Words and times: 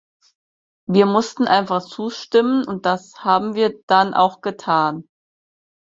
Wir 0.89 1.05
mussten 1.05 1.45
einfach 1.45 1.85
zustimmen 1.85 2.67
und 2.67 2.87
das 2.87 3.19
haben 3.23 3.53
wir 3.53 3.79
dann 3.85 4.15
auch 4.15 4.41
getan. 4.41 5.07